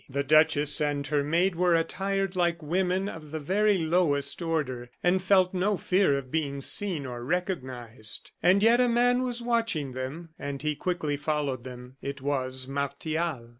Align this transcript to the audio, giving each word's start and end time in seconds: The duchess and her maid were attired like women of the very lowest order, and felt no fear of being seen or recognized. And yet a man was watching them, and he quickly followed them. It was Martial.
The 0.09 0.23
duchess 0.23 0.81
and 0.81 1.05
her 1.05 1.23
maid 1.23 1.53
were 1.53 1.75
attired 1.75 2.35
like 2.35 2.63
women 2.63 3.07
of 3.07 3.29
the 3.29 3.39
very 3.39 3.77
lowest 3.77 4.41
order, 4.41 4.89
and 5.03 5.21
felt 5.21 5.53
no 5.53 5.77
fear 5.77 6.17
of 6.17 6.31
being 6.31 6.59
seen 6.59 7.05
or 7.05 7.23
recognized. 7.23 8.31
And 8.41 8.63
yet 8.63 8.81
a 8.81 8.89
man 8.89 9.21
was 9.21 9.43
watching 9.43 9.91
them, 9.91 10.29
and 10.39 10.59
he 10.59 10.73
quickly 10.75 11.17
followed 11.17 11.65
them. 11.65 11.97
It 12.01 12.19
was 12.19 12.67
Martial. 12.67 13.49